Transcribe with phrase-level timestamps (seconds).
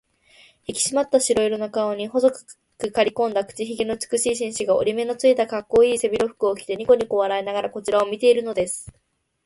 [0.63, 8.91] ひきしまった色白の顔に、細くかりこんだ口ひげの美しい紳士が、折り目のついた、かっこうのいい背広服を着て、にこにこ笑いながらこちらを見ているのです。